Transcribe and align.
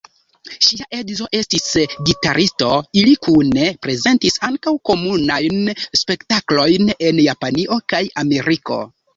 Ŝia 0.67 0.85
edzo 0.99 1.25
estis 1.39 1.67
gitaristo, 2.07 2.69
ili 3.03 3.13
kune 3.27 3.67
prezentis 3.85 4.41
ankaŭ 4.49 4.75
komunajn 4.91 5.61
spektaklojn 6.03 6.91
en 7.11 7.25
Japanio 7.29 7.81
kaj 7.95 8.05
Ameriko. 8.25 8.85